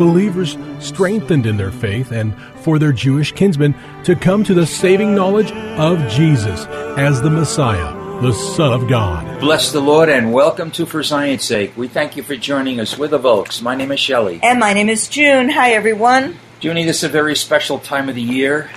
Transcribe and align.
Believers 0.00 0.56
strengthened 0.78 1.44
in 1.44 1.58
their 1.58 1.70
faith 1.70 2.10
and 2.10 2.34
for 2.62 2.78
their 2.78 2.90
Jewish 2.90 3.32
kinsmen 3.32 3.74
to 4.04 4.16
come 4.16 4.42
to 4.44 4.54
the 4.54 4.66
saving 4.66 5.14
knowledge 5.14 5.52
of 5.52 5.98
Jesus 6.08 6.64
as 6.96 7.20
the 7.20 7.28
Messiah, 7.28 7.92
the 8.22 8.32
Son 8.32 8.72
of 8.72 8.88
God. 8.88 9.40
Bless 9.40 9.72
the 9.72 9.80
Lord 9.82 10.08
and 10.08 10.32
welcome 10.32 10.70
to 10.70 10.86
For 10.86 11.02
Zion's 11.02 11.44
Sake. 11.44 11.76
We 11.76 11.86
thank 11.86 12.16
you 12.16 12.22
for 12.22 12.34
joining 12.34 12.80
us 12.80 12.96
with 12.96 13.10
the 13.10 13.18
Volks. 13.18 13.60
My 13.60 13.74
name 13.74 13.92
is 13.92 14.00
Shelley. 14.00 14.40
And 14.42 14.58
my 14.58 14.72
name 14.72 14.88
is 14.88 15.06
June. 15.06 15.50
Hi, 15.50 15.72
everyone. 15.72 16.38
Junie, 16.62 16.86
this 16.86 17.02
is 17.02 17.04
a 17.04 17.08
very 17.10 17.36
special 17.36 17.78
time 17.78 18.08
of 18.08 18.14
the 18.14 18.22
year, 18.22 18.70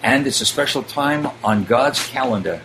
and 0.00 0.24
it's 0.28 0.40
a 0.40 0.46
special 0.46 0.84
time 0.84 1.28
on 1.42 1.64
God's 1.64 2.06
calendar 2.06 2.62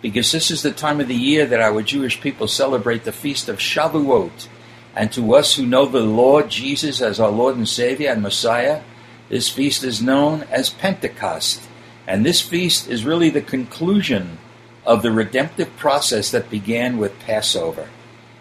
because 0.00 0.30
this 0.30 0.52
is 0.52 0.62
the 0.62 0.70
time 0.70 1.00
of 1.00 1.08
the 1.08 1.16
year 1.16 1.46
that 1.46 1.60
our 1.60 1.82
Jewish 1.82 2.20
people 2.20 2.46
celebrate 2.46 3.02
the 3.02 3.10
feast 3.10 3.48
of 3.48 3.58
Shavuot. 3.58 4.46
And 4.94 5.12
to 5.12 5.34
us 5.34 5.54
who 5.54 5.66
know 5.66 5.86
the 5.86 6.00
Lord 6.00 6.50
Jesus 6.50 7.00
as 7.00 7.20
our 7.20 7.30
Lord 7.30 7.56
and 7.56 7.68
Savior 7.68 8.10
and 8.10 8.22
Messiah, 8.22 8.82
this 9.28 9.48
feast 9.48 9.84
is 9.84 10.02
known 10.02 10.42
as 10.50 10.70
Pentecost. 10.70 11.62
And 12.06 12.26
this 12.26 12.40
feast 12.40 12.88
is 12.88 13.04
really 13.04 13.30
the 13.30 13.40
conclusion 13.40 14.38
of 14.84 15.02
the 15.02 15.12
redemptive 15.12 15.76
process 15.76 16.30
that 16.32 16.50
began 16.50 16.98
with 16.98 17.18
Passover. 17.20 17.88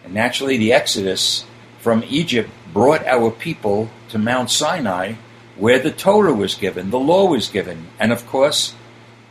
And 0.03 0.14
naturally, 0.14 0.58
the 0.58 0.73
Exodus 0.73 1.45
from 1.80 2.03
Egypt 2.08 2.50
brought 2.73 3.06
our 3.06 3.30
people 3.30 3.89
to 4.09 4.17
Mount 4.17 4.50
Sinai, 4.50 5.13
where 5.56 5.80
the 5.80 5.91
Torah 5.91 6.34
was 6.34 6.56
given, 6.56 6.89
the 6.89 7.00
law 7.00 7.25
was 7.25 7.47
given. 7.50 7.88
And 8.00 8.11
of 8.11 8.25
course, 8.25 8.73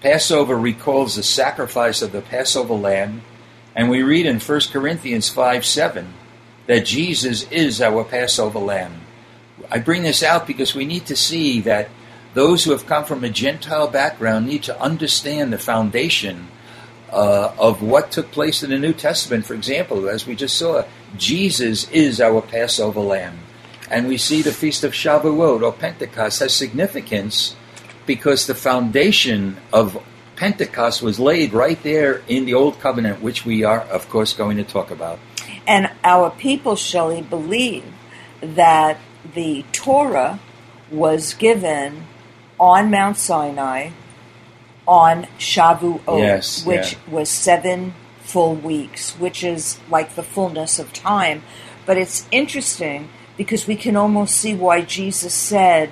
Passover 0.00 0.56
recalls 0.56 1.16
the 1.16 1.22
sacrifice 1.24 2.02
of 2.02 2.12
the 2.12 2.20
Passover 2.20 2.74
lamb. 2.74 3.22
And 3.74 3.90
we 3.90 4.02
read 4.02 4.26
in 4.26 4.38
1 4.38 4.60
Corinthians 4.72 5.28
5 5.28 5.64
7 5.64 6.14
that 6.68 6.84
Jesus 6.84 7.50
is 7.50 7.80
our 7.80 8.04
Passover 8.04 8.58
lamb. 8.58 9.00
I 9.70 9.78
bring 9.78 10.02
this 10.02 10.22
out 10.22 10.46
because 10.46 10.74
we 10.74 10.84
need 10.84 11.06
to 11.06 11.16
see 11.16 11.62
that 11.62 11.88
those 12.34 12.62
who 12.62 12.72
have 12.72 12.86
come 12.86 13.06
from 13.06 13.24
a 13.24 13.30
Gentile 13.30 13.88
background 13.88 14.46
need 14.46 14.62
to 14.64 14.80
understand 14.80 15.50
the 15.50 15.58
foundation 15.58 16.48
uh, 17.10 17.52
of 17.58 17.82
what 17.82 18.12
took 18.12 18.30
place 18.30 18.62
in 18.62 18.68
the 18.68 18.78
New 18.78 18.92
Testament. 18.92 19.46
For 19.46 19.54
example, 19.54 20.10
as 20.10 20.26
we 20.26 20.36
just 20.36 20.58
saw, 20.58 20.84
Jesus 21.16 21.90
is 21.90 22.20
our 22.20 22.42
Passover 22.42 23.00
lamb. 23.00 23.38
And 23.90 24.06
we 24.06 24.18
see 24.18 24.42
the 24.42 24.52
Feast 24.52 24.84
of 24.84 24.92
Shavuot 24.92 25.62
or 25.62 25.72
Pentecost 25.72 26.40
has 26.40 26.54
significance 26.54 27.56
because 28.04 28.46
the 28.46 28.54
foundation 28.54 29.56
of 29.72 30.02
Pentecost 30.36 31.00
was 31.00 31.18
laid 31.18 31.54
right 31.54 31.82
there 31.82 32.22
in 32.28 32.44
the 32.44 32.52
Old 32.52 32.78
Covenant, 32.78 33.22
which 33.22 33.46
we 33.46 33.64
are, 33.64 33.80
of 33.80 34.08
course, 34.10 34.34
going 34.34 34.58
to 34.58 34.64
talk 34.64 34.90
about. 34.90 35.18
Our 36.08 36.30
people, 36.30 36.74
Shelley, 36.74 37.20
believe 37.20 37.84
that 38.40 38.98
the 39.34 39.64
Torah 39.72 40.40
was 40.90 41.34
given 41.34 42.06
on 42.58 42.90
Mount 42.90 43.18
Sinai 43.18 43.90
on 44.86 45.24
Shavuot, 45.38 46.18
Yes, 46.18 46.64
which 46.64 46.94
yeah. 46.94 47.14
was 47.14 47.28
seven 47.28 47.92
full 48.22 48.54
weeks, 48.54 49.12
which 49.16 49.44
is 49.44 49.78
like 49.90 50.14
the 50.14 50.22
fullness 50.22 50.78
of 50.78 50.94
time. 50.94 51.42
But 51.84 51.98
it's 51.98 52.26
interesting 52.30 53.10
because 53.36 53.66
we 53.66 53.76
can 53.76 53.94
almost 53.94 54.34
see 54.36 54.54
why 54.54 54.80
Jesus 54.80 55.34
said 55.34 55.90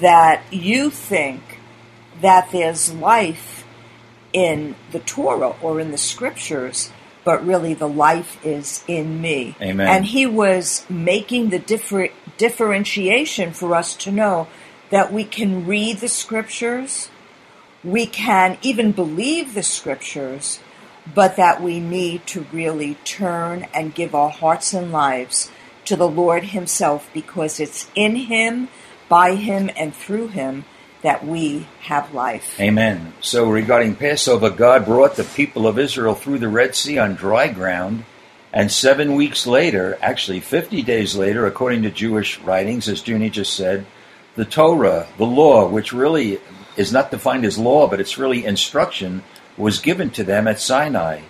that 0.00 0.42
you 0.50 0.88
think 0.88 1.58
that 2.22 2.50
there's 2.52 2.92
life 2.92 3.66
in 4.32 4.74
the 4.92 5.00
Torah 5.00 5.54
or 5.60 5.78
in 5.78 5.90
the 5.90 5.98
scriptures, 5.98 6.90
but 7.24 7.44
really 7.46 7.74
the 7.74 7.88
life 7.88 8.44
is 8.44 8.82
in 8.88 9.20
me. 9.20 9.56
Amen. 9.60 9.86
And 9.86 10.06
he 10.06 10.26
was 10.26 10.84
making 10.88 11.50
the 11.50 11.58
differ- 11.58 12.12
differentiation 12.36 13.52
for 13.52 13.74
us 13.74 13.94
to 13.96 14.10
know 14.10 14.48
that 14.90 15.12
we 15.12 15.24
can 15.24 15.66
read 15.66 15.98
the 15.98 16.08
scriptures, 16.08 17.10
we 17.82 18.06
can 18.06 18.58
even 18.62 18.92
believe 18.92 19.54
the 19.54 19.62
scriptures, 19.62 20.60
but 21.14 21.36
that 21.36 21.62
we 21.62 21.80
need 21.80 22.26
to 22.26 22.46
really 22.52 22.94
turn 23.04 23.66
and 23.74 23.94
give 23.94 24.14
our 24.14 24.30
hearts 24.30 24.72
and 24.72 24.92
lives 24.92 25.50
to 25.84 25.96
the 25.96 26.08
Lord 26.08 26.44
Himself 26.44 27.10
because 27.12 27.58
it's 27.58 27.90
in 27.94 28.16
Him, 28.16 28.68
by 29.08 29.34
Him, 29.34 29.70
and 29.76 29.94
through 29.94 30.28
Him 30.28 30.64
that 31.02 31.26
we 31.26 31.66
have 31.80 32.14
life. 32.14 32.58
Amen. 32.60 33.12
So, 33.20 33.50
regarding 33.50 33.96
Passover, 33.96 34.50
God 34.50 34.84
brought 34.84 35.16
the 35.16 35.24
people 35.24 35.66
of 35.66 35.78
Israel 35.78 36.14
through 36.14 36.38
the 36.38 36.48
Red 36.48 36.74
Sea 36.74 36.98
on 36.98 37.14
dry 37.14 37.48
ground, 37.48 38.04
and 38.52 38.70
seven 38.70 39.14
weeks 39.14 39.46
later, 39.46 39.98
actually 40.00 40.40
50 40.40 40.82
days 40.82 41.16
later, 41.16 41.46
according 41.46 41.82
to 41.82 41.90
Jewish 41.90 42.38
writings, 42.40 42.88
as 42.88 43.06
Junie 43.06 43.30
just 43.30 43.54
said, 43.54 43.86
the 44.36 44.44
Torah, 44.44 45.08
the 45.18 45.26
law, 45.26 45.68
which 45.68 45.92
really 45.92 46.38
is 46.76 46.92
not 46.92 47.10
defined 47.10 47.44
as 47.44 47.58
law, 47.58 47.88
but 47.88 48.00
it's 48.00 48.18
really 48.18 48.44
instruction, 48.44 49.22
was 49.56 49.78
given 49.78 50.10
to 50.10 50.24
them 50.24 50.46
at 50.48 50.60
Sinai. 50.60 51.20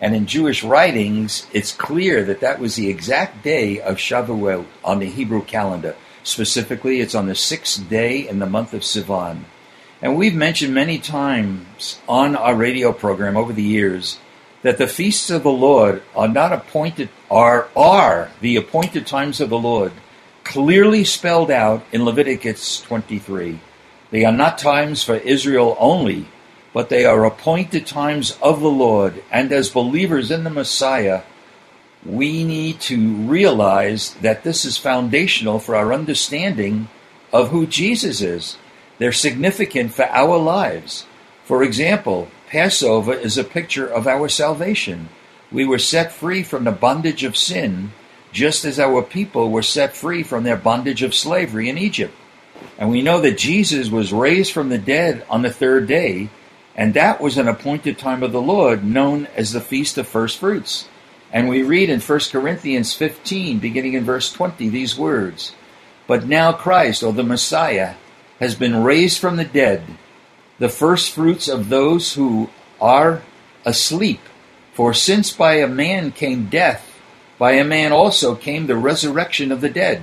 And 0.00 0.14
in 0.14 0.26
Jewish 0.26 0.62
writings, 0.62 1.46
it's 1.52 1.72
clear 1.72 2.24
that 2.24 2.40
that 2.40 2.60
was 2.60 2.76
the 2.76 2.88
exact 2.88 3.42
day 3.42 3.80
of 3.80 3.96
Shavuot 3.96 4.66
on 4.84 4.98
the 4.98 5.06
Hebrew 5.06 5.42
calendar. 5.42 5.96
Specifically, 6.26 7.00
it's 7.00 7.14
on 7.14 7.26
the 7.26 7.36
sixth 7.36 7.88
day 7.88 8.26
in 8.28 8.40
the 8.40 8.46
month 8.46 8.74
of 8.74 8.80
Sivan. 8.80 9.44
And 10.02 10.16
we've 10.16 10.34
mentioned 10.34 10.74
many 10.74 10.98
times 10.98 12.00
on 12.08 12.34
our 12.34 12.52
radio 12.52 12.92
program 12.92 13.36
over 13.36 13.52
the 13.52 13.62
years 13.62 14.18
that 14.62 14.76
the 14.76 14.88
feasts 14.88 15.30
of 15.30 15.44
the 15.44 15.52
Lord 15.52 16.02
are 16.16 16.26
not 16.26 16.52
appointed 16.52 17.10
are 17.30 17.68
are 17.76 18.32
the 18.40 18.56
appointed 18.56 19.06
times 19.06 19.40
of 19.40 19.50
the 19.50 19.58
Lord, 19.58 19.92
clearly 20.42 21.04
spelled 21.04 21.52
out 21.52 21.84
in 21.92 22.04
Leviticus 22.04 22.80
23. 22.80 23.60
They 24.10 24.24
are 24.24 24.32
not 24.32 24.58
times 24.58 25.04
for 25.04 25.14
Israel 25.14 25.76
only, 25.78 26.26
but 26.72 26.88
they 26.88 27.04
are 27.04 27.24
appointed 27.24 27.86
times 27.86 28.36
of 28.42 28.58
the 28.58 28.68
Lord, 28.68 29.22
and 29.30 29.52
as 29.52 29.70
believers 29.70 30.32
in 30.32 30.42
the 30.42 30.50
Messiah, 30.50 31.22
we 32.06 32.44
need 32.44 32.80
to 32.80 33.14
realize 33.14 34.14
that 34.22 34.44
this 34.44 34.64
is 34.64 34.76
foundational 34.76 35.58
for 35.58 35.74
our 35.74 35.92
understanding 35.92 36.88
of 37.32 37.48
who 37.48 37.66
Jesus 37.66 38.20
is. 38.20 38.56
They're 38.98 39.12
significant 39.12 39.92
for 39.92 40.06
our 40.06 40.38
lives. 40.38 41.06
For 41.44 41.62
example, 41.62 42.28
Passover 42.48 43.12
is 43.12 43.36
a 43.36 43.44
picture 43.44 43.86
of 43.86 44.06
our 44.06 44.28
salvation. 44.28 45.08
We 45.50 45.64
were 45.64 45.78
set 45.78 46.12
free 46.12 46.42
from 46.42 46.64
the 46.64 46.72
bondage 46.72 47.24
of 47.24 47.36
sin, 47.36 47.92
just 48.32 48.64
as 48.64 48.78
our 48.78 49.02
people 49.02 49.50
were 49.50 49.62
set 49.62 49.94
free 49.94 50.22
from 50.22 50.44
their 50.44 50.56
bondage 50.56 51.02
of 51.02 51.14
slavery 51.14 51.68
in 51.68 51.78
Egypt. 51.78 52.14
And 52.78 52.90
we 52.90 53.02
know 53.02 53.20
that 53.20 53.38
Jesus 53.38 53.90
was 53.90 54.12
raised 54.12 54.52
from 54.52 54.68
the 54.68 54.78
dead 54.78 55.24
on 55.28 55.42
the 55.42 55.50
third 55.50 55.86
day, 55.86 56.30
and 56.74 56.94
that 56.94 57.20
was 57.20 57.36
an 57.36 57.48
appointed 57.48 57.98
time 57.98 58.22
of 58.22 58.32
the 58.32 58.42
Lord 58.42 58.84
known 58.84 59.26
as 59.34 59.52
the 59.52 59.60
Feast 59.60 59.98
of 59.98 60.06
First 60.06 60.38
Fruits. 60.38 60.88
And 61.32 61.48
we 61.48 61.62
read 61.62 61.90
in 61.90 62.00
1 62.00 62.20
Corinthians 62.30 62.94
15, 62.94 63.58
beginning 63.58 63.94
in 63.94 64.04
verse 64.04 64.32
20, 64.32 64.68
these 64.68 64.96
words 64.96 65.52
But 66.06 66.26
now 66.26 66.52
Christ, 66.52 67.02
or 67.02 67.12
the 67.12 67.22
Messiah, 67.22 67.94
has 68.40 68.54
been 68.54 68.82
raised 68.82 69.18
from 69.18 69.36
the 69.36 69.44
dead, 69.44 69.82
the 70.58 70.68
first 70.68 71.12
fruits 71.12 71.48
of 71.48 71.68
those 71.68 72.14
who 72.14 72.50
are 72.80 73.22
asleep. 73.64 74.20
For 74.74 74.92
since 74.92 75.32
by 75.32 75.54
a 75.54 75.68
man 75.68 76.12
came 76.12 76.46
death, 76.46 77.00
by 77.38 77.52
a 77.52 77.64
man 77.64 77.92
also 77.92 78.34
came 78.34 78.66
the 78.66 78.76
resurrection 78.76 79.50
of 79.50 79.60
the 79.60 79.68
dead. 79.68 80.02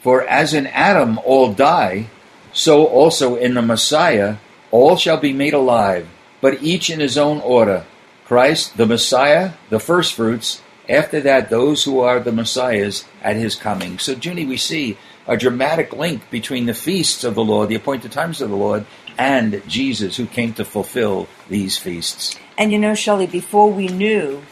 For 0.00 0.22
as 0.24 0.54
in 0.54 0.66
Adam 0.66 1.18
all 1.24 1.52
die, 1.52 2.08
so 2.52 2.86
also 2.86 3.36
in 3.36 3.54
the 3.54 3.62
Messiah 3.62 4.36
All 4.70 4.96
shall 4.96 5.16
be 5.16 5.32
made 5.32 5.54
alive, 5.54 6.06
but 6.42 6.62
each 6.62 6.90
in 6.90 7.00
his 7.00 7.16
own 7.16 7.40
order. 7.40 7.84
Christ, 8.28 8.76
the 8.76 8.84
Messiah, 8.84 9.52
the 9.70 9.80
firstfruits. 9.80 10.60
After 10.86 11.18
that, 11.22 11.48
those 11.48 11.84
who 11.84 12.00
are 12.00 12.20
the 12.20 12.30
Messiahs 12.30 13.06
at 13.22 13.36
his 13.36 13.54
coming. 13.54 13.98
So, 13.98 14.12
Junie, 14.12 14.44
we 14.44 14.58
see 14.58 14.98
a 15.26 15.34
dramatic 15.34 15.94
link 15.94 16.28
between 16.30 16.66
the 16.66 16.74
feasts 16.74 17.24
of 17.24 17.34
the 17.34 17.44
Lord, 17.44 17.70
the 17.70 17.74
appointed 17.74 18.12
times 18.12 18.42
of 18.42 18.50
the 18.50 18.56
Lord, 18.56 18.84
and 19.16 19.62
Jesus, 19.66 20.18
who 20.18 20.26
came 20.26 20.52
to 20.54 20.64
fulfill 20.66 21.26
these 21.48 21.78
feasts. 21.78 22.38
And 22.58 22.70
you 22.70 22.78
know, 22.78 22.94
Shelley, 22.94 23.26
before 23.26 23.72
we 23.72 23.88
knew 23.88 24.42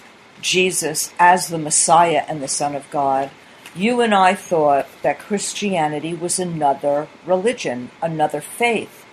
Jesus 0.40 1.12
as 1.18 1.48
the 1.48 1.58
Messiah 1.58 2.24
and 2.28 2.42
the 2.42 2.48
Son 2.48 2.74
of 2.74 2.90
God, 2.90 3.30
you 3.74 4.00
and 4.00 4.14
I 4.14 4.34
thought 4.34 4.88
that 5.02 5.18
Christianity 5.18 6.14
was 6.14 6.38
another 6.38 7.08
religion, 7.26 7.90
another 8.00 8.40
faith. 8.40 9.04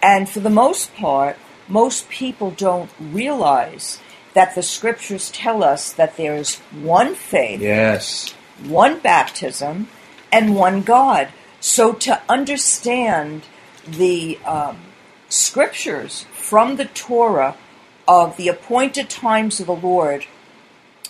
And 0.00 0.28
for 0.28 0.38
the 0.38 0.50
most 0.50 0.94
part, 0.94 1.36
most 1.66 2.08
people 2.08 2.52
don't 2.52 2.90
realize 3.00 3.98
that 4.34 4.54
the 4.54 4.62
scriptures 4.62 5.30
tell 5.30 5.62
us 5.64 5.92
that 5.92 6.16
there 6.16 6.36
is 6.36 6.56
one 6.70 7.14
faith, 7.14 7.60
Yes. 7.60 8.34
one 8.64 8.98
baptism, 8.98 9.88
and 10.32 10.54
one 10.56 10.82
God. 10.82 11.28
So 11.60 11.92
to 11.92 12.20
understand 12.28 13.42
the 13.86 14.38
um, 14.44 14.78
scriptures 15.28 16.26
from 16.32 16.76
the 16.76 16.84
Torah 16.86 17.56
of 18.06 18.36
the 18.36 18.48
appointed 18.48 19.08
times 19.08 19.60
of 19.60 19.66
the 19.66 19.74
Lord, 19.74 20.26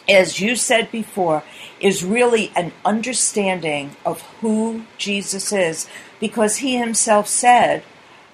as 0.09 0.41
you 0.41 0.55
said 0.55 0.93
before, 0.93 1.43
is 1.81 2.05
really 2.05 2.53
an 2.55 2.73
understanding 2.85 3.97
of 4.05 4.21
who 4.41 4.85
Jesus 4.99 5.51
is, 5.53 5.89
because 6.21 6.59
he 6.59 6.77
himself 6.77 7.27
said, 7.27 7.83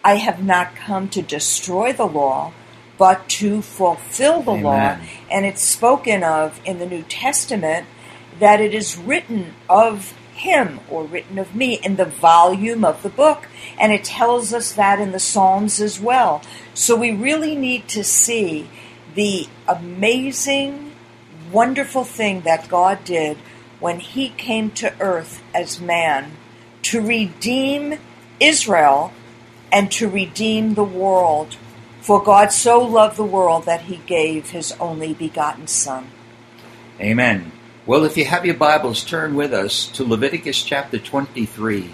I 0.04 0.14
have 0.16 0.42
not 0.42 0.74
come 0.74 1.08
to 1.10 1.22
destroy 1.22 1.92
the 1.92 2.06
law, 2.06 2.52
but 3.00 3.26
to 3.30 3.62
fulfill 3.62 4.42
the 4.42 4.52
law. 4.52 4.98
And 5.30 5.46
it's 5.46 5.62
spoken 5.62 6.22
of 6.22 6.60
in 6.66 6.78
the 6.80 6.84
New 6.84 7.02
Testament 7.04 7.86
that 8.38 8.60
it 8.60 8.74
is 8.74 8.98
written 8.98 9.54
of 9.70 10.12
him 10.34 10.80
or 10.90 11.04
written 11.04 11.38
of 11.38 11.54
me 11.54 11.80
in 11.82 11.96
the 11.96 12.04
volume 12.04 12.84
of 12.84 13.02
the 13.02 13.08
book. 13.08 13.48
And 13.78 13.90
it 13.90 14.04
tells 14.04 14.52
us 14.52 14.72
that 14.72 15.00
in 15.00 15.12
the 15.12 15.18
Psalms 15.18 15.80
as 15.80 15.98
well. 15.98 16.42
So 16.74 16.94
we 16.94 17.10
really 17.10 17.54
need 17.54 17.88
to 17.88 18.04
see 18.04 18.68
the 19.14 19.48
amazing, 19.66 20.92
wonderful 21.50 22.04
thing 22.04 22.42
that 22.42 22.68
God 22.68 23.02
did 23.02 23.38
when 23.78 24.00
he 24.00 24.28
came 24.28 24.72
to 24.72 24.92
earth 25.00 25.42
as 25.54 25.80
man 25.80 26.32
to 26.82 27.00
redeem 27.00 27.98
Israel 28.38 29.14
and 29.72 29.90
to 29.92 30.06
redeem 30.06 30.74
the 30.74 30.84
world. 30.84 31.56
For 32.00 32.22
God 32.22 32.50
so 32.50 32.80
loved 32.80 33.16
the 33.18 33.24
world 33.24 33.66
that 33.66 33.82
he 33.82 33.98
gave 34.06 34.50
his 34.50 34.72
only 34.80 35.12
begotten 35.12 35.66
Son. 35.66 36.08
Amen. 36.98 37.52
Well, 37.84 38.04
if 38.04 38.16
you 38.16 38.24
have 38.24 38.46
your 38.46 38.54
Bibles, 38.54 39.04
turn 39.04 39.34
with 39.34 39.52
us 39.52 39.86
to 39.88 40.04
Leviticus 40.04 40.62
chapter 40.62 40.98
23. 40.98 41.90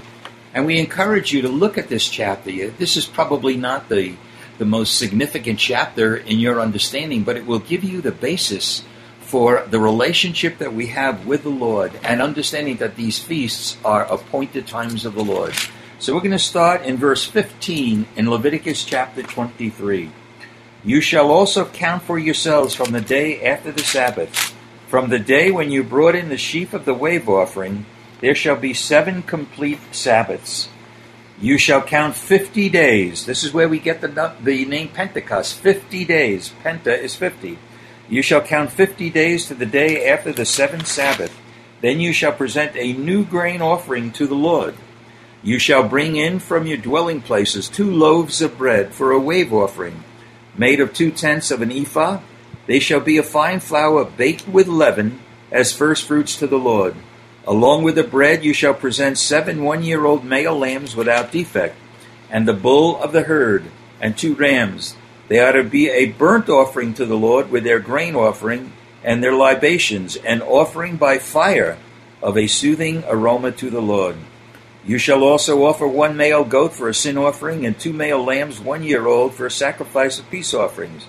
And 0.55 0.65
we 0.65 0.79
encourage 0.79 1.33
you 1.33 1.43
to 1.43 1.49
look 1.49 1.77
at 1.77 1.89
this 1.89 2.09
chapter. 2.09 2.71
This 2.71 2.97
is 2.97 3.05
probably 3.05 3.57
not 3.57 3.89
the, 3.89 4.15
the 4.59 4.65
most 4.65 4.97
significant 4.97 5.59
chapter 5.59 6.17
in 6.17 6.39
your 6.39 6.61
understanding, 6.61 7.25
but 7.25 7.37
it 7.37 7.47
will 7.47 7.59
give 7.59 7.83
you 7.83 8.01
the 8.01 8.13
basis 8.13 8.85
for 9.21 9.67
the 9.69 9.81
relationship 9.81 10.59
that 10.59 10.73
we 10.73 10.87
have 10.87 11.27
with 11.27 11.43
the 11.43 11.49
Lord 11.49 11.93
and 12.05 12.23
understanding 12.23 12.77
that 12.77 12.95
these 12.95 13.19
feasts 13.19 13.77
are 13.85 14.05
appointed 14.05 14.69
times 14.69 15.05
of 15.05 15.15
the 15.15 15.25
Lord. 15.25 15.53
So 15.99 16.15
we're 16.15 16.21
going 16.21 16.33
to 16.33 16.39
start 16.39 16.83
in 16.83 16.99
verse 16.99 17.25
15 17.25 18.07
in 18.17 18.31
Leviticus 18.31 18.85
chapter 18.85 19.23
23. 19.23 20.11
You 20.85 21.01
shall 21.01 21.31
also 21.31 21.65
count 21.65 22.03
for 22.03 22.19
yourselves 22.19 22.75
from 22.75 22.93
the 22.93 23.01
day 23.01 23.43
after 23.43 23.73
the 23.73 23.83
Sabbath, 23.83 24.55
from 24.89 25.09
the 25.09 25.19
day 25.19 25.51
when 25.51 25.71
you 25.71 25.83
brought 25.83 26.15
in 26.15 26.29
the 26.29 26.37
sheaf 26.37 26.73
of 26.73 26.85
the 26.85 26.95
wave 26.95 27.29
offering, 27.29 27.87
there 28.21 28.35
shall 28.35 28.57
be 28.57 28.73
seven 28.73 29.23
complete 29.23 29.81
Sabbaths. 29.91 30.69
You 31.41 31.59
shall 31.59 31.83
count 31.83 32.15
fifty 32.15 32.69
days. 32.69 33.27
This 33.27 33.43
is 33.43 33.53
where 33.53 33.69
we 33.69 33.79
get 33.79 34.01
the, 34.01 34.35
the 34.41 34.65
name 34.65 34.89
Pentecost. 34.89 35.55
Fifty 35.55 36.05
days. 36.05 36.53
Penta 36.63 36.97
is 36.97 37.17
fifty. 37.17 37.59
You 38.09 38.23
shall 38.23 38.41
count 38.41 38.71
fifty 38.71 39.11
days 39.11 39.47
to 39.47 39.55
the 39.55 39.67
day 39.67 40.09
after 40.09 40.33
the 40.33 40.45
seventh 40.45 40.87
Sabbath. 40.87 41.37
Then 41.81 42.01
you 42.01 42.13
shall 42.13 42.33
present 42.33 42.77
a 42.77 42.93
new 42.93 43.25
grain 43.25 43.61
offering 43.61 44.13
to 44.13 44.27
the 44.27 44.35
Lord. 44.35 44.77
You 45.47 45.61
shall 45.61 45.89
bring 45.89 46.17
in 46.17 46.41
from 46.41 46.67
your 46.67 46.77
dwelling 46.77 47.21
places 47.21 47.69
two 47.69 47.89
loaves 47.89 48.43
of 48.43 48.59
bread 48.59 48.93
for 48.93 49.13
a 49.13 49.21
wave 49.21 49.53
offering, 49.53 50.03
made 50.59 50.81
of 50.81 50.93
two 50.93 51.13
tenths 51.13 51.53
of 51.53 51.63
an 51.63 51.71
ephah. 51.71 52.19
They 52.67 52.81
shall 52.81 52.99
be 52.99 53.17
of 53.17 53.29
fine 53.29 53.61
flour 53.61 54.05
baked 54.05 54.49
with 54.49 54.67
leaven 54.67 55.21
as 55.53 55.73
firstfruits 55.73 56.35
to 56.41 56.49
the 56.49 56.59
Lord. 56.59 56.97
Along 57.47 57.85
with 57.85 57.95
the 57.95 58.03
bread 58.03 58.45
you 58.45 58.53
shall 58.53 58.75
present 58.75 59.19
seven 59.19 59.63
one 59.63 59.85
year 59.85 60.05
old 60.05 60.25
male 60.25 60.59
lambs 60.59 60.97
without 60.97 61.31
defect, 61.31 61.77
and 62.29 62.49
the 62.49 62.53
bull 62.53 63.01
of 63.01 63.13
the 63.13 63.23
herd, 63.23 63.67
and 64.01 64.19
two 64.19 64.35
rams. 64.35 64.97
They 65.29 65.39
are 65.39 65.53
to 65.53 65.63
be 65.63 65.89
a 65.91 66.07
burnt 66.07 66.49
offering 66.49 66.93
to 66.95 67.07
the 67.07 67.17
Lord 67.17 67.53
with 67.53 67.63
their 67.63 67.79
grain 67.79 68.17
offering 68.17 68.73
and 69.05 69.23
their 69.23 69.33
libations, 69.33 70.17
an 70.17 70.43
offering 70.43 70.97
by 70.97 71.19
fire 71.19 71.79
of 72.21 72.37
a 72.37 72.49
soothing 72.49 73.05
aroma 73.07 73.53
to 73.53 73.71
the 73.71 73.81
Lord. 73.81 74.17
You 74.87 74.99
shall 74.99 75.25
also 75.25 75.65
offer 75.65 75.87
one 75.89 76.17
male 76.17 76.45
goat 76.45 76.73
for 76.73 76.89
a 76.89 76.95
sin 76.95 77.19
offering, 77.19 77.67
and 77.67 77.79
two 77.79 77.93
male 77.93 78.23
lambs 78.23 78.61
one 78.61 78.85
year 78.85 79.07
old 79.07 79.35
for 79.35 79.47
a 79.47 79.51
sacrifice 79.51 80.19
of 80.19 80.31
peace 80.31 80.55
offerings. 80.55 81.07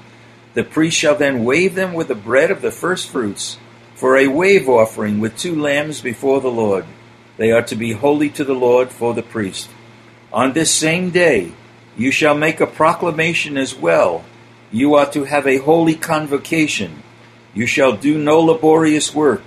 The 0.55 0.63
priest 0.63 0.97
shall 0.97 1.15
then 1.15 1.43
wave 1.43 1.75
them 1.75 1.93
with 1.93 2.07
the 2.07 2.15
bread 2.15 2.49
of 2.49 2.63
the 2.63 2.71
first 2.71 3.09
fruits 3.09 3.57
for 3.93 4.17
a 4.17 4.27
wave 4.27 4.67
offering 4.67 5.19
with 5.19 5.37
two 5.37 5.59
lambs 5.59 6.01
before 6.01 6.41
the 6.41 6.51
Lord. 6.51 6.85
They 7.37 7.51
are 7.51 7.61
to 7.63 7.75
be 7.75 7.93
holy 7.93 8.29
to 8.31 8.43
the 8.43 8.55
Lord 8.55 8.89
for 8.89 9.13
the 9.13 9.23
priest. 9.23 9.69
On 10.33 10.53
this 10.53 10.73
same 10.73 11.11
day 11.11 11.51
you 11.95 12.11
shall 12.11 12.35
make 12.35 12.59
a 12.59 12.67
proclamation 12.67 13.57
as 13.57 13.75
well. 13.75 14.23
You 14.71 14.95
are 14.95 15.09
to 15.11 15.23
have 15.23 15.47
a 15.47 15.57
holy 15.57 15.95
convocation. 15.95 17.03
You 17.53 17.65
shall 17.65 17.95
do 17.95 18.17
no 18.17 18.39
laborious 18.39 19.15
work. 19.15 19.41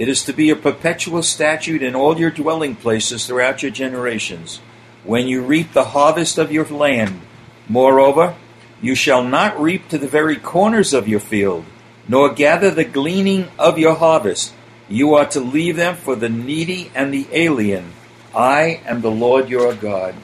It 0.00 0.08
is 0.08 0.22
to 0.22 0.32
be 0.32 0.48
a 0.48 0.56
perpetual 0.56 1.22
statute 1.22 1.82
in 1.82 1.94
all 1.94 2.18
your 2.18 2.30
dwelling 2.30 2.74
places 2.74 3.26
throughout 3.26 3.62
your 3.62 3.70
generations. 3.70 4.56
When 5.04 5.28
you 5.28 5.42
reap 5.42 5.74
the 5.74 5.92
harvest 5.92 6.38
of 6.38 6.50
your 6.50 6.64
land, 6.64 7.20
moreover, 7.68 8.34
you 8.80 8.94
shall 8.94 9.22
not 9.22 9.60
reap 9.60 9.90
to 9.90 9.98
the 9.98 10.08
very 10.08 10.36
corners 10.36 10.94
of 10.94 11.06
your 11.06 11.20
field, 11.20 11.66
nor 12.08 12.32
gather 12.32 12.70
the 12.70 12.84
gleaning 12.84 13.48
of 13.58 13.78
your 13.78 13.94
harvest. 13.94 14.54
You 14.88 15.12
are 15.16 15.26
to 15.26 15.40
leave 15.40 15.76
them 15.76 15.96
for 15.96 16.16
the 16.16 16.30
needy 16.30 16.90
and 16.94 17.12
the 17.12 17.26
alien. 17.30 17.92
I 18.34 18.80
am 18.86 19.02
the 19.02 19.10
Lord 19.10 19.50
your 19.50 19.74
God. 19.74 20.14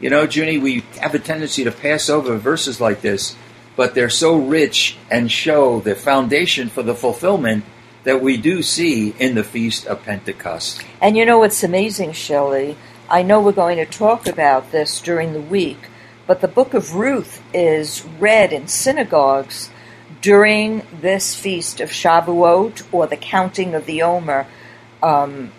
You 0.00 0.08
know, 0.08 0.22
Junie, 0.22 0.56
we 0.56 0.82
have 0.98 1.14
a 1.14 1.18
tendency 1.18 1.62
to 1.64 1.70
pass 1.70 2.08
over 2.08 2.38
verses 2.38 2.80
like 2.80 3.02
this, 3.02 3.36
but 3.76 3.94
they're 3.94 4.08
so 4.08 4.34
rich 4.34 4.96
and 5.10 5.30
show 5.30 5.80
the 5.80 5.94
foundation 5.94 6.70
for 6.70 6.82
the 6.82 6.94
fulfillment 6.94 7.66
that 8.06 8.22
we 8.22 8.36
do 8.36 8.62
see 8.62 9.12
in 9.18 9.34
the 9.34 9.42
Feast 9.42 9.84
of 9.86 10.00
Pentecost. 10.04 10.80
And 11.02 11.16
you 11.16 11.26
know 11.26 11.40
what's 11.40 11.64
amazing, 11.64 12.12
Shelley? 12.12 12.78
I 13.10 13.22
know 13.22 13.40
we're 13.40 13.50
going 13.50 13.78
to 13.78 13.84
talk 13.84 14.28
about 14.28 14.70
this 14.70 15.00
during 15.00 15.32
the 15.32 15.40
week, 15.40 15.88
but 16.24 16.40
the 16.40 16.46
book 16.46 16.72
of 16.72 16.94
Ruth 16.94 17.42
is 17.52 18.04
read 18.20 18.52
in 18.52 18.68
synagogues 18.68 19.70
during 20.20 20.86
this 21.00 21.34
feast 21.34 21.80
of 21.80 21.90
Shavuot 21.90 22.84
or 22.92 23.08
the 23.08 23.16
counting 23.16 23.74
of 23.74 23.86
the 23.86 24.02
Omer 24.02 24.46
um, 25.02 25.50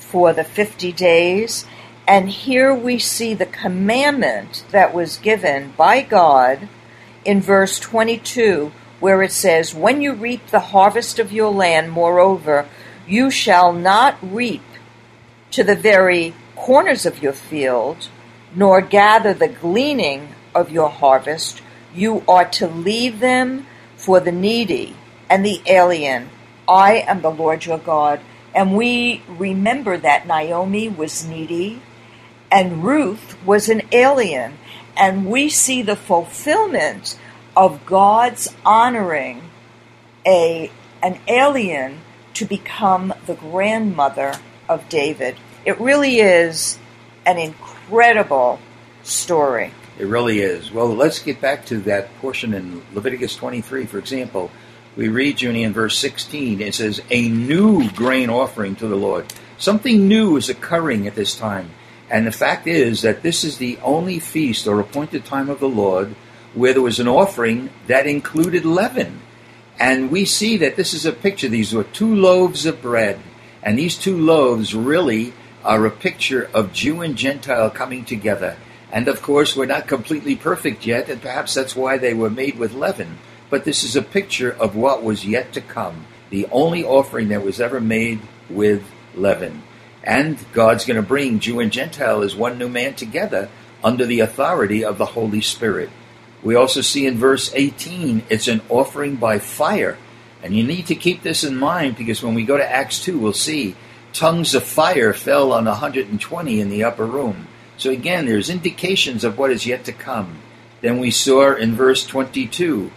for 0.00 0.32
the 0.32 0.42
50 0.42 0.90
days. 0.90 1.66
And 2.08 2.28
here 2.28 2.74
we 2.74 2.98
see 2.98 3.32
the 3.32 3.46
commandment 3.46 4.64
that 4.72 4.92
was 4.92 5.18
given 5.18 5.72
by 5.76 6.02
God 6.02 6.68
in 7.24 7.40
verse 7.40 7.78
22, 7.78 8.72
where 9.00 9.22
it 9.22 9.32
says, 9.32 9.74
When 9.74 10.00
you 10.00 10.12
reap 10.12 10.46
the 10.48 10.60
harvest 10.60 11.18
of 11.18 11.32
your 11.32 11.50
land, 11.50 11.90
moreover, 11.90 12.68
you 13.06 13.30
shall 13.30 13.72
not 13.72 14.16
reap 14.22 14.62
to 15.52 15.62
the 15.62 15.76
very 15.76 16.34
corners 16.54 17.06
of 17.06 17.22
your 17.22 17.32
field, 17.32 18.08
nor 18.54 18.80
gather 18.80 19.34
the 19.34 19.48
gleaning 19.48 20.34
of 20.54 20.70
your 20.70 20.88
harvest. 20.88 21.62
You 21.94 22.22
are 22.26 22.44
to 22.50 22.66
leave 22.66 23.20
them 23.20 23.66
for 23.96 24.20
the 24.20 24.32
needy 24.32 24.96
and 25.30 25.44
the 25.44 25.62
alien. 25.66 26.30
I 26.68 27.04
am 27.06 27.22
the 27.22 27.30
Lord 27.30 27.64
your 27.64 27.78
God. 27.78 28.20
And 28.54 28.74
we 28.76 29.22
remember 29.28 29.98
that 29.98 30.26
Naomi 30.26 30.88
was 30.88 31.26
needy 31.26 31.82
and 32.50 32.84
Ruth 32.84 33.36
was 33.44 33.68
an 33.68 33.82
alien. 33.92 34.58
And 34.96 35.26
we 35.26 35.48
see 35.50 35.82
the 35.82 35.96
fulfillment 35.96 37.18
of 37.56 37.86
God's 37.86 38.54
honoring 38.64 39.42
a 40.26 40.70
an 41.02 41.18
alien 41.28 42.00
to 42.34 42.44
become 42.44 43.14
the 43.26 43.34
grandmother 43.34 44.34
of 44.68 44.88
David. 44.88 45.36
It 45.64 45.80
really 45.80 46.20
is 46.20 46.78
an 47.24 47.38
incredible 47.38 48.60
story. 49.02 49.72
It 49.98 50.06
really 50.06 50.40
is. 50.40 50.70
Well, 50.70 50.94
let's 50.94 51.20
get 51.20 51.40
back 51.40 51.64
to 51.66 51.78
that 51.82 52.14
portion 52.18 52.52
in 52.52 52.82
Leviticus 52.92 53.36
23, 53.36 53.86
for 53.86 53.98
example. 53.98 54.50
We 54.96 55.08
read, 55.08 55.40
Junie, 55.40 55.62
in 55.62 55.72
verse 55.72 55.96
16, 55.98 56.60
it 56.60 56.74
says, 56.74 57.00
A 57.10 57.28
new 57.28 57.90
grain 57.90 58.28
offering 58.28 58.76
to 58.76 58.88
the 58.88 58.96
Lord. 58.96 59.32
Something 59.58 60.08
new 60.08 60.36
is 60.36 60.48
occurring 60.48 61.06
at 61.06 61.14
this 61.14 61.34
time. 61.34 61.70
And 62.10 62.26
the 62.26 62.32
fact 62.32 62.66
is 62.66 63.02
that 63.02 63.22
this 63.22 63.42
is 63.42 63.58
the 63.58 63.78
only 63.82 64.18
feast 64.18 64.66
or 64.66 64.80
appointed 64.80 65.24
time 65.24 65.48
of 65.48 65.60
the 65.60 65.68
Lord 65.68 66.14
where 66.56 66.72
there 66.72 66.82
was 66.82 66.98
an 66.98 67.06
offering 67.06 67.68
that 67.86 68.06
included 68.06 68.64
leaven. 68.64 69.20
And 69.78 70.10
we 70.10 70.24
see 70.24 70.56
that 70.56 70.76
this 70.76 70.94
is 70.94 71.04
a 71.04 71.12
picture. 71.12 71.48
These 71.48 71.74
were 71.74 71.84
two 71.84 72.12
loaves 72.14 72.64
of 72.64 72.80
bread. 72.80 73.20
And 73.62 73.78
these 73.78 73.98
two 73.98 74.16
loaves 74.16 74.74
really 74.74 75.34
are 75.62 75.84
a 75.84 75.90
picture 75.90 76.48
of 76.54 76.72
Jew 76.72 77.02
and 77.02 77.14
Gentile 77.14 77.68
coming 77.68 78.06
together. 78.06 78.56
And 78.90 79.06
of 79.06 79.20
course, 79.20 79.54
we're 79.54 79.66
not 79.66 79.86
completely 79.86 80.34
perfect 80.34 80.86
yet, 80.86 81.10
and 81.10 81.20
perhaps 81.20 81.52
that's 81.52 81.76
why 81.76 81.98
they 81.98 82.14
were 82.14 82.30
made 82.30 82.58
with 82.58 82.72
leaven. 82.72 83.18
But 83.50 83.64
this 83.64 83.84
is 83.84 83.94
a 83.94 84.02
picture 84.02 84.50
of 84.50 84.74
what 84.74 85.02
was 85.02 85.26
yet 85.26 85.52
to 85.52 85.60
come, 85.60 86.06
the 86.30 86.46
only 86.50 86.84
offering 86.84 87.28
that 87.28 87.44
was 87.44 87.60
ever 87.60 87.80
made 87.80 88.20
with 88.48 88.82
leaven. 89.14 89.62
And 90.02 90.38
God's 90.54 90.86
going 90.86 90.96
to 90.96 91.06
bring 91.06 91.40
Jew 91.40 91.60
and 91.60 91.70
Gentile 91.70 92.22
as 92.22 92.34
one 92.34 92.56
new 92.56 92.68
man 92.68 92.94
together 92.94 93.50
under 93.84 94.06
the 94.06 94.20
authority 94.20 94.84
of 94.84 94.96
the 94.96 95.04
Holy 95.04 95.42
Spirit. 95.42 95.90
We 96.46 96.54
also 96.54 96.80
see 96.80 97.08
in 97.08 97.18
verse 97.18 97.50
18, 97.52 98.22
it's 98.30 98.46
an 98.46 98.62
offering 98.68 99.16
by 99.16 99.40
fire. 99.40 99.98
And 100.44 100.54
you 100.54 100.62
need 100.62 100.86
to 100.86 100.94
keep 100.94 101.24
this 101.24 101.42
in 101.42 101.56
mind 101.56 101.96
because 101.96 102.22
when 102.22 102.34
we 102.34 102.44
go 102.44 102.56
to 102.56 102.72
Acts 102.72 103.02
2, 103.02 103.18
we'll 103.18 103.32
see 103.32 103.74
tongues 104.12 104.54
of 104.54 104.62
fire 104.62 105.12
fell 105.12 105.50
on 105.52 105.64
120 105.64 106.60
in 106.60 106.70
the 106.70 106.84
upper 106.84 107.04
room. 107.04 107.48
So 107.78 107.90
again, 107.90 108.26
there's 108.26 108.48
indications 108.48 109.24
of 109.24 109.36
what 109.36 109.50
is 109.50 109.66
yet 109.66 109.84
to 109.86 109.92
come. 109.92 110.38
Then 110.82 111.00
we 111.00 111.10
saw 111.10 111.56
in 111.56 111.74
verse 111.74 112.06
22, 112.06 112.92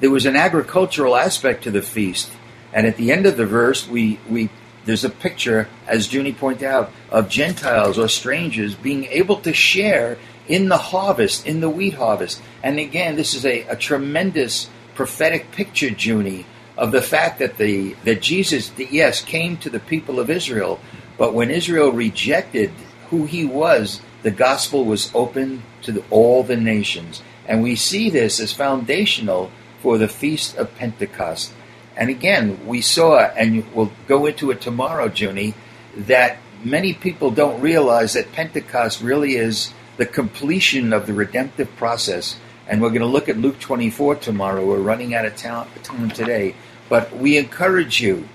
there 0.00 0.10
was 0.10 0.26
an 0.26 0.36
agricultural 0.36 1.16
aspect 1.16 1.64
to 1.64 1.70
the 1.70 1.80
feast. 1.80 2.30
And 2.70 2.86
at 2.86 2.98
the 2.98 3.12
end 3.12 3.24
of 3.24 3.38
the 3.38 3.46
verse, 3.46 3.88
we, 3.88 4.20
we 4.28 4.50
there's 4.84 5.04
a 5.04 5.10
picture, 5.10 5.70
as 5.86 6.12
Junie 6.12 6.34
pointed 6.34 6.64
out, 6.64 6.92
of 7.10 7.30
Gentiles 7.30 7.98
or 7.98 8.08
strangers 8.08 8.74
being 8.74 9.06
able 9.06 9.40
to 9.40 9.54
share 9.54 10.18
in 10.50 10.68
the 10.68 10.76
harvest, 10.76 11.46
in 11.46 11.60
the 11.60 11.70
wheat 11.70 11.94
harvest. 11.94 12.42
And 12.62 12.78
again, 12.78 13.14
this 13.14 13.34
is 13.34 13.46
a, 13.46 13.62
a 13.68 13.76
tremendous 13.76 14.68
prophetic 14.96 15.52
picture, 15.52 15.90
Junie, 15.90 16.44
of 16.76 16.90
the 16.90 17.00
fact 17.00 17.38
that 17.38 17.56
the 17.56 17.94
that 18.04 18.20
Jesus, 18.20 18.72
yes, 18.76 19.22
came 19.22 19.56
to 19.58 19.70
the 19.70 19.78
people 19.78 20.18
of 20.18 20.28
Israel, 20.28 20.80
but 21.16 21.34
when 21.34 21.50
Israel 21.50 21.92
rejected 21.92 22.72
who 23.10 23.26
he 23.26 23.44
was, 23.44 24.00
the 24.22 24.30
gospel 24.32 24.84
was 24.84 25.10
open 25.14 25.62
to 25.82 25.92
the, 25.92 26.04
all 26.10 26.42
the 26.42 26.56
nations. 26.56 27.22
And 27.46 27.62
we 27.62 27.76
see 27.76 28.10
this 28.10 28.40
as 28.40 28.52
foundational 28.52 29.50
for 29.80 29.98
the 29.98 30.08
Feast 30.08 30.56
of 30.56 30.74
Pentecost. 30.76 31.52
And 31.96 32.10
again, 32.10 32.66
we 32.66 32.80
saw, 32.80 33.18
and 33.20 33.64
we'll 33.74 33.92
go 34.08 34.26
into 34.26 34.50
it 34.50 34.60
tomorrow, 34.60 35.08
Junie, 35.08 35.54
that 35.96 36.38
many 36.64 36.92
people 36.92 37.30
don't 37.30 37.60
realize 37.60 38.14
that 38.14 38.32
Pentecost 38.32 39.00
really 39.00 39.34
is 39.34 39.72
the 40.00 40.06
completion 40.06 40.94
of 40.94 41.06
the 41.06 41.12
redemptive 41.12 41.76
process. 41.76 42.38
And 42.66 42.80
we're 42.80 42.88
going 42.88 43.02
to 43.02 43.06
look 43.06 43.28
at 43.28 43.36
Luke 43.36 43.60
24 43.60 44.14
tomorrow. 44.14 44.64
We're 44.64 44.78
running 44.78 45.14
out 45.14 45.26
of 45.26 45.36
time 45.36 45.68
today. 46.12 46.54
But 46.88 47.14
we 47.14 47.36
encourage 47.36 48.00
you, 48.00 48.26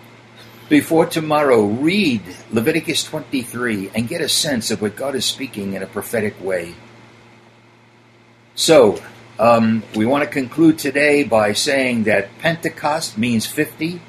before 0.69 1.07
tomorrow, 1.07 1.65
read 1.65 2.21
Leviticus 2.51 3.03
23 3.03 3.89
and 3.95 4.07
get 4.07 4.21
a 4.21 4.29
sense 4.29 4.69
of 4.69 4.79
what 4.79 4.95
God 4.95 5.15
is 5.15 5.25
speaking 5.25 5.73
in 5.73 5.81
a 5.81 5.87
prophetic 5.87 6.39
way. 6.39 6.75
So, 8.53 9.01
um, 9.39 9.81
we 9.95 10.05
want 10.05 10.23
to 10.23 10.29
conclude 10.29 10.77
today 10.77 11.23
by 11.23 11.53
saying 11.53 12.03
that 12.03 12.37
Pentecost 12.37 13.17
means 13.17 13.47
50, 13.47 14.01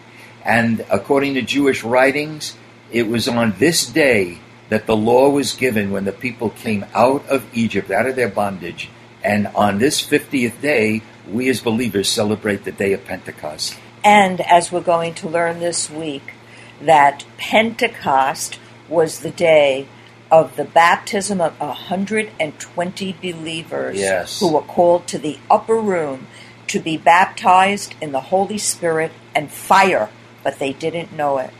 and 0.45 0.85
according 0.91 1.33
to 1.35 1.43
Jewish 1.43 1.83
writings, 1.83 2.55
it 2.93 3.09
was 3.09 3.27
on 3.29 3.55
this 3.59 3.87
day 3.87 4.41
that 4.69 4.87
the 4.87 4.97
law 4.97 5.29
was 5.29 5.55
given 5.55 5.91
when 5.91 6.05
the 6.05 6.13
people 6.13 6.51
came 6.51 6.85
out 6.95 7.27
of 7.29 7.47
Egypt, 7.55 7.91
out 7.91 8.07
of 8.07 8.17
their 8.17 8.29
bondage. 8.29 8.89
And 9.23 9.47
on 9.49 9.79
this 9.79 10.05
50th 10.05 10.61
day, 10.61 11.03
we 11.29 11.49
as 11.49 11.61
believers 11.61 12.09
celebrate 12.09 12.65
the 12.65 12.73
day 12.73 12.93
of 12.93 13.05
Pentecost. 13.05 13.77
And 14.05 14.41
as 14.41 14.71
we're 14.71 14.81
going 14.81 15.15
to 15.15 15.29
learn 15.29 15.59
this 15.59 15.91
week, 15.91 16.35
that 16.81 17.25
Pentecost 17.39 18.59
was 18.89 19.21
the 19.21 19.31
day 19.31 19.89
of 20.31 20.57
the 20.57 20.65
baptism 20.65 21.41
of 21.41 21.59
120 21.61 23.13
believers 23.21 23.99
yes. 23.99 24.41
who 24.41 24.53
were 24.53 24.63
called 24.63 25.07
to 25.09 25.19
the 25.19 25.39
upper 25.51 25.77
room 25.77 26.27
to 26.69 26.81
be 26.81 26.97
baptized 26.97 27.95
in 28.01 28.13
the 28.13 28.21
Holy 28.21 28.59
Spirit 28.59 29.13
and 29.35 29.51
fire, 29.51 30.09
but 30.43 30.59
they 30.59 30.73
didn't 30.73 31.13
know 31.13 31.39
it. 31.39 31.51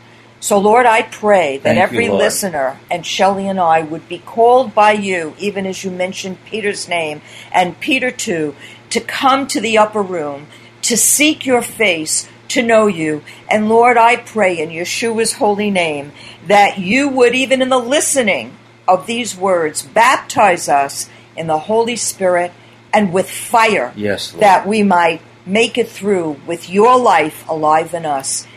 So, 0.47 0.59
Lord, 0.59 0.85
I 0.85 1.01
pray 1.01 1.57
that 1.57 1.75
Thank 1.75 1.77
every 1.77 2.05
you, 2.05 2.13
listener 2.13 2.79
and 2.89 3.05
Shelley 3.05 3.49
and 3.49 3.59
I 3.59 3.81
would 3.81 4.07
be 4.07 4.19
called 4.19 4.73
by 4.73 4.93
you, 4.93 5.35
even 5.37 5.65
as 5.65 5.83
you 5.83 5.91
mentioned 5.91 6.37
Peter's 6.45 6.87
name 6.87 7.21
and 7.51 7.77
Peter 7.81 8.11
too, 8.11 8.55
to 8.91 9.01
come 9.01 9.47
to 9.47 9.59
the 9.59 9.77
upper 9.77 10.01
room, 10.01 10.47
to 10.83 10.95
seek 10.95 11.45
your 11.45 11.61
face, 11.61 12.29
to 12.47 12.63
know 12.63 12.87
you. 12.87 13.25
And 13.51 13.67
Lord, 13.67 13.97
I 13.97 14.15
pray 14.15 14.57
in 14.57 14.69
Yeshua's 14.69 15.33
holy 15.33 15.69
name 15.69 16.13
that 16.47 16.77
you 16.77 17.09
would, 17.09 17.35
even 17.35 17.61
in 17.61 17.67
the 17.67 17.77
listening 17.77 18.55
of 18.87 19.05
these 19.05 19.35
words, 19.35 19.81
baptize 19.81 20.69
us 20.69 21.09
in 21.35 21.47
the 21.47 21.59
Holy 21.59 21.97
Spirit 21.97 22.53
and 22.93 23.11
with 23.11 23.29
fire, 23.29 23.91
Yes, 23.97 24.31
Lord. 24.31 24.43
that 24.43 24.65
we 24.65 24.81
might 24.81 25.19
make 25.45 25.77
it 25.77 25.89
through 25.89 26.37
with 26.47 26.69
your 26.69 26.97
life 26.97 27.45
alive 27.49 27.93
in 27.93 28.05
us. 28.05 28.47